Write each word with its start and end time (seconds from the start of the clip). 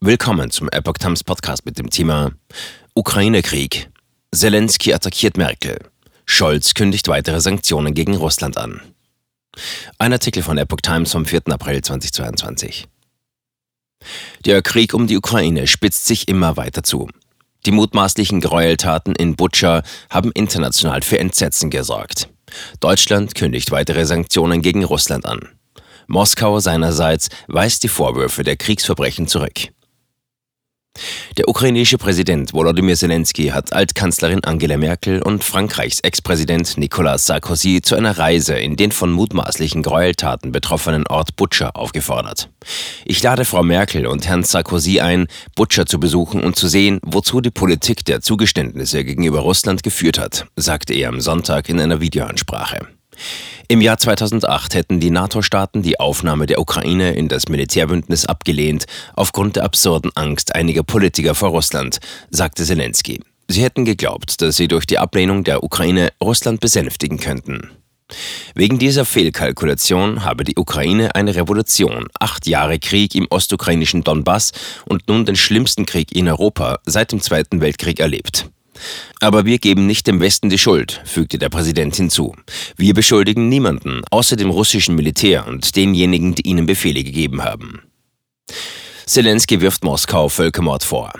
Willkommen 0.00 0.50
zum 0.50 0.68
Epoch 0.68 0.98
Times 0.98 1.24
Podcast 1.24 1.64
mit 1.64 1.78
dem 1.78 1.88
Thema 1.88 2.30
Ukraine-Krieg. 2.94 3.88
Zelensky 4.30 4.92
attackiert 4.92 5.38
Merkel. 5.38 5.78
Scholz 6.26 6.74
kündigt 6.74 7.08
weitere 7.08 7.40
Sanktionen 7.40 7.94
gegen 7.94 8.14
Russland 8.14 8.58
an. 8.58 8.82
Ein 9.96 10.12
Artikel 10.12 10.42
von 10.42 10.58
Epoch 10.58 10.82
Times 10.82 11.12
vom 11.12 11.24
4. 11.24 11.48
April 11.48 11.80
2022. 11.80 12.86
Der 14.44 14.60
Krieg 14.60 14.92
um 14.92 15.06
die 15.06 15.16
Ukraine 15.16 15.66
spitzt 15.66 16.04
sich 16.04 16.28
immer 16.28 16.58
weiter 16.58 16.82
zu. 16.82 17.08
Die 17.64 17.72
mutmaßlichen 17.72 18.42
Gräueltaten 18.42 19.14
in 19.14 19.34
Butscha 19.34 19.82
haben 20.10 20.30
international 20.32 21.00
für 21.00 21.18
Entsetzen 21.18 21.70
gesorgt. 21.70 22.28
Deutschland 22.80 23.34
kündigt 23.34 23.70
weitere 23.70 24.04
Sanktionen 24.04 24.60
gegen 24.60 24.84
Russland 24.84 25.24
an. 25.24 25.48
Moskau 26.06 26.60
seinerseits 26.60 27.30
weist 27.48 27.82
die 27.82 27.88
Vorwürfe 27.88 28.44
der 28.44 28.56
Kriegsverbrechen 28.56 29.26
zurück. 29.26 29.70
Der 31.36 31.48
ukrainische 31.48 31.98
Präsident 31.98 32.52
Volodymyr 32.52 32.96
Zelensky 32.96 33.48
hat 33.48 33.72
Altkanzlerin 33.72 34.44
Angela 34.44 34.76
Merkel 34.76 35.22
und 35.22 35.44
Frankreichs 35.44 36.00
Ex-Präsident 36.00 36.78
Nicolas 36.78 37.26
Sarkozy 37.26 37.80
zu 37.82 37.94
einer 37.94 38.18
Reise 38.18 38.54
in 38.54 38.76
den 38.76 38.92
von 38.92 39.12
mutmaßlichen 39.12 39.82
Gräueltaten 39.82 40.52
betroffenen 40.52 41.06
Ort 41.06 41.36
Butscha 41.36 41.70
aufgefordert. 41.70 42.48
Ich 43.04 43.22
lade 43.22 43.44
Frau 43.44 43.62
Merkel 43.62 44.06
und 44.06 44.26
Herrn 44.26 44.42
Sarkozy 44.42 45.00
ein, 45.00 45.26
Butscha 45.54 45.86
zu 45.86 46.00
besuchen 46.00 46.42
und 46.42 46.56
zu 46.56 46.68
sehen, 46.68 47.00
wozu 47.02 47.40
die 47.40 47.50
Politik 47.50 48.04
der 48.04 48.20
Zugeständnisse 48.20 49.04
gegenüber 49.04 49.40
Russland 49.40 49.82
geführt 49.82 50.18
hat, 50.18 50.46
sagte 50.56 50.94
er 50.94 51.08
am 51.08 51.20
Sonntag 51.20 51.68
in 51.68 51.80
einer 51.80 52.00
Videoansprache. 52.00 52.86
Im 53.68 53.80
Jahr 53.80 53.98
2008 53.98 54.74
hätten 54.74 55.00
die 55.00 55.10
NATO-Staaten 55.10 55.82
die 55.82 55.98
Aufnahme 55.98 56.46
der 56.46 56.60
Ukraine 56.60 57.14
in 57.14 57.26
das 57.26 57.48
Militärbündnis 57.48 58.24
abgelehnt, 58.24 58.84
aufgrund 59.14 59.56
der 59.56 59.64
absurden 59.64 60.12
Angst 60.14 60.54
einiger 60.54 60.84
Politiker 60.84 61.34
vor 61.34 61.48
Russland, 61.48 61.98
sagte 62.30 62.64
Zelensky. 62.64 63.20
Sie 63.48 63.64
hätten 63.64 63.84
geglaubt, 63.84 64.40
dass 64.40 64.56
sie 64.56 64.68
durch 64.68 64.86
die 64.86 64.98
Ablehnung 64.98 65.42
der 65.42 65.64
Ukraine 65.64 66.10
Russland 66.22 66.60
besänftigen 66.60 67.18
könnten. 67.18 67.70
Wegen 68.54 68.78
dieser 68.78 69.04
Fehlkalkulation 69.04 70.24
habe 70.24 70.44
die 70.44 70.56
Ukraine 70.56 71.16
eine 71.16 71.34
Revolution, 71.34 72.06
acht 72.20 72.46
Jahre 72.46 72.78
Krieg 72.78 73.16
im 73.16 73.26
ostukrainischen 73.30 74.04
Donbass 74.04 74.52
und 74.84 75.08
nun 75.08 75.24
den 75.24 75.34
schlimmsten 75.34 75.86
Krieg 75.86 76.14
in 76.14 76.28
Europa 76.28 76.78
seit 76.86 77.10
dem 77.10 77.20
Zweiten 77.20 77.60
Weltkrieg 77.60 77.98
erlebt. 77.98 78.48
Aber 79.20 79.44
wir 79.44 79.58
geben 79.58 79.86
nicht 79.86 80.06
dem 80.06 80.20
Westen 80.20 80.50
die 80.50 80.58
Schuld, 80.58 81.00
fügte 81.04 81.38
der 81.38 81.48
Präsident 81.48 81.96
hinzu. 81.96 82.34
Wir 82.76 82.94
beschuldigen 82.94 83.48
niemanden, 83.48 84.02
außer 84.10 84.36
dem 84.36 84.50
russischen 84.50 84.94
Militär 84.94 85.46
und 85.46 85.76
denjenigen, 85.76 86.34
die 86.34 86.46
ihnen 86.46 86.66
Befehle 86.66 87.04
gegeben 87.04 87.42
haben. 87.42 87.82
Zelensky 89.06 89.60
wirft 89.60 89.84
Moskau 89.84 90.28
Völkermord 90.28 90.82
vor. 90.82 91.12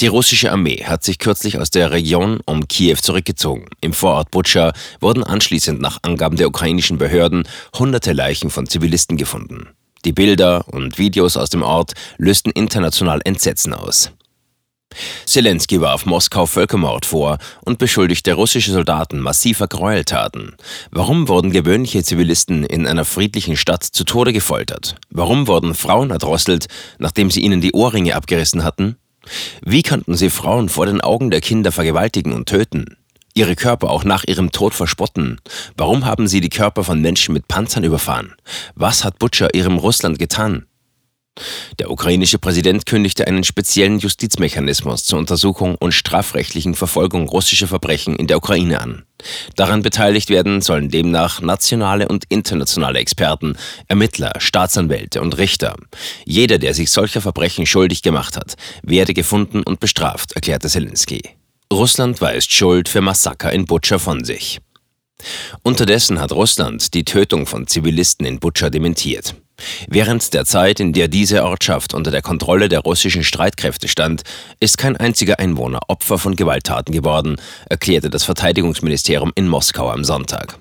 Die 0.00 0.06
russische 0.06 0.50
Armee 0.50 0.84
hat 0.84 1.04
sich 1.04 1.18
kürzlich 1.18 1.58
aus 1.58 1.70
der 1.70 1.90
Region 1.90 2.40
um 2.46 2.68
Kiew 2.68 2.96
zurückgezogen. 3.02 3.66
Im 3.82 3.92
Vorort 3.92 4.30
Butscha 4.30 4.72
wurden 5.00 5.22
anschließend 5.22 5.78
nach 5.78 5.98
Angaben 6.02 6.36
der 6.36 6.48
ukrainischen 6.48 6.96
Behörden 6.96 7.46
hunderte 7.78 8.14
Leichen 8.14 8.48
von 8.48 8.66
Zivilisten 8.66 9.18
gefunden. 9.18 9.68
Die 10.06 10.12
Bilder 10.12 10.66
und 10.68 10.96
Videos 10.96 11.36
aus 11.36 11.50
dem 11.50 11.62
Ort 11.62 11.92
lösten 12.16 12.50
international 12.50 13.20
Entsetzen 13.24 13.74
aus. 13.74 14.12
Zelensky 15.30 15.80
warf 15.80 16.06
Moskau 16.06 16.46
Völkermord 16.46 17.06
vor 17.06 17.38
und 17.64 17.78
beschuldigte 17.78 18.34
russische 18.34 18.72
Soldaten 18.72 19.20
massiver 19.20 19.68
Gräueltaten. 19.68 20.56
Warum 20.90 21.28
wurden 21.28 21.52
gewöhnliche 21.52 22.02
Zivilisten 22.02 22.64
in 22.64 22.86
einer 22.86 23.04
friedlichen 23.04 23.56
Stadt 23.56 23.84
zu 23.84 24.04
Tode 24.04 24.32
gefoltert? 24.32 24.96
Warum 25.10 25.46
wurden 25.46 25.74
Frauen 25.74 26.10
erdrosselt, 26.10 26.66
nachdem 26.98 27.30
sie 27.30 27.42
ihnen 27.42 27.60
die 27.60 27.72
Ohrringe 27.72 28.16
abgerissen 28.16 28.64
hatten? 28.64 28.96
Wie 29.64 29.82
konnten 29.82 30.16
sie 30.16 30.30
Frauen 30.30 30.68
vor 30.68 30.86
den 30.86 31.00
Augen 31.00 31.30
der 31.30 31.40
Kinder 31.40 31.70
vergewaltigen 31.70 32.32
und 32.32 32.48
töten? 32.48 32.96
Ihre 33.34 33.54
Körper 33.54 33.90
auch 33.90 34.02
nach 34.02 34.24
ihrem 34.26 34.50
Tod 34.50 34.74
verspotten? 34.74 35.40
Warum 35.76 36.04
haben 36.04 36.26
sie 36.26 36.40
die 36.40 36.48
Körper 36.48 36.82
von 36.82 37.00
Menschen 37.00 37.32
mit 37.32 37.46
Panzern 37.46 37.84
überfahren? 37.84 38.34
Was 38.74 39.04
hat 39.04 39.20
Butcher 39.20 39.54
ihrem 39.54 39.78
Russland 39.78 40.18
getan? 40.18 40.66
Der 41.78 41.90
ukrainische 41.90 42.38
Präsident 42.38 42.84
kündigte 42.86 43.26
einen 43.26 43.44
speziellen 43.44 43.98
Justizmechanismus 43.98 45.04
zur 45.04 45.18
Untersuchung 45.18 45.76
und 45.76 45.92
strafrechtlichen 45.92 46.74
Verfolgung 46.74 47.28
russischer 47.28 47.68
Verbrechen 47.68 48.16
in 48.16 48.26
der 48.26 48.36
Ukraine 48.36 48.80
an. 48.80 49.04
Daran 49.56 49.82
beteiligt 49.82 50.28
werden 50.28 50.60
sollen 50.60 50.90
demnach 50.90 51.40
nationale 51.40 52.08
und 52.08 52.24
internationale 52.28 52.98
Experten, 52.98 53.56
Ermittler, 53.88 54.32
Staatsanwälte 54.38 55.20
und 55.20 55.38
Richter. 55.38 55.76
Jeder, 56.24 56.58
der 56.58 56.74
sich 56.74 56.90
solcher 56.90 57.20
Verbrechen 57.20 57.66
schuldig 57.66 58.02
gemacht 58.02 58.36
hat, 58.36 58.56
werde 58.82 59.14
gefunden 59.14 59.62
und 59.62 59.80
bestraft, 59.80 60.32
erklärte 60.32 60.68
Zelensky. 60.68 61.22
Russland 61.72 62.20
weist 62.20 62.52
Schuld 62.52 62.88
für 62.88 63.00
Massaker 63.00 63.52
in 63.52 63.64
Butscha 63.64 63.98
von 63.98 64.24
sich. 64.24 64.60
Unterdessen 65.62 66.18
hat 66.18 66.32
Russland 66.32 66.94
die 66.94 67.04
Tötung 67.04 67.46
von 67.46 67.66
Zivilisten 67.66 68.26
in 68.26 68.40
Butscha 68.40 68.70
dementiert. 68.70 69.34
Während 69.88 70.34
der 70.34 70.44
Zeit, 70.44 70.80
in 70.80 70.92
der 70.92 71.08
diese 71.08 71.44
Ortschaft 71.44 71.94
unter 71.94 72.10
der 72.10 72.22
Kontrolle 72.22 72.68
der 72.68 72.80
russischen 72.80 73.24
Streitkräfte 73.24 73.88
stand, 73.88 74.22
ist 74.60 74.78
kein 74.78 74.96
einziger 74.96 75.38
Einwohner 75.38 75.80
Opfer 75.88 76.18
von 76.18 76.36
Gewalttaten 76.36 76.92
geworden, 76.92 77.36
erklärte 77.68 78.10
das 78.10 78.24
Verteidigungsministerium 78.24 79.32
in 79.34 79.48
Moskau 79.48 79.90
am 79.90 80.04
Sonntag. 80.04 80.58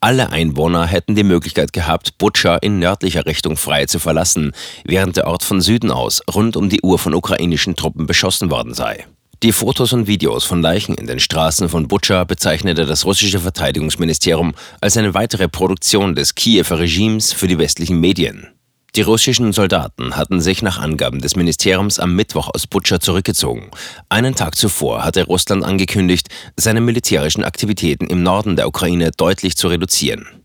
Alle 0.00 0.30
Einwohner 0.30 0.86
hätten 0.86 1.14
die 1.14 1.24
Möglichkeit 1.24 1.72
gehabt, 1.72 2.18
Butscha 2.18 2.56
in 2.56 2.78
nördlicher 2.78 3.26
Richtung 3.26 3.56
frei 3.56 3.86
zu 3.86 3.98
verlassen, 3.98 4.52
während 4.84 5.16
der 5.16 5.26
Ort 5.26 5.42
von 5.42 5.60
Süden 5.60 5.90
aus 5.90 6.22
rund 6.34 6.56
um 6.56 6.68
die 6.68 6.80
Uhr 6.82 6.98
von 6.98 7.14
ukrainischen 7.14 7.76
Truppen 7.76 8.06
beschossen 8.06 8.50
worden 8.50 8.74
sei. 8.74 9.06
Die 9.44 9.52
Fotos 9.52 9.92
und 9.92 10.08
Videos 10.08 10.42
von 10.44 10.60
Leichen 10.62 10.96
in 10.96 11.06
den 11.06 11.20
Straßen 11.20 11.68
von 11.68 11.86
Butscha 11.86 12.24
bezeichnete 12.24 12.86
das 12.86 13.04
russische 13.04 13.38
Verteidigungsministerium 13.38 14.52
als 14.80 14.96
eine 14.96 15.14
weitere 15.14 15.48
Produktion 15.48 16.16
des 16.16 16.34
Kiewer 16.34 16.80
Regimes 16.80 17.32
für 17.32 17.46
die 17.46 17.56
westlichen 17.56 18.00
Medien. 18.00 18.48
Die 18.96 19.02
russischen 19.02 19.52
Soldaten 19.52 20.16
hatten 20.16 20.40
sich 20.40 20.60
nach 20.62 20.80
Angaben 20.80 21.20
des 21.20 21.36
Ministeriums 21.36 22.00
am 22.00 22.16
Mittwoch 22.16 22.50
aus 22.52 22.66
Butscha 22.66 22.98
zurückgezogen. 22.98 23.70
Einen 24.08 24.34
Tag 24.34 24.56
zuvor 24.56 25.04
hatte 25.04 25.24
Russland 25.26 25.64
angekündigt, 25.64 26.26
seine 26.56 26.80
militärischen 26.80 27.44
Aktivitäten 27.44 28.08
im 28.08 28.24
Norden 28.24 28.56
der 28.56 28.66
Ukraine 28.66 29.12
deutlich 29.12 29.56
zu 29.56 29.68
reduzieren. 29.68 30.37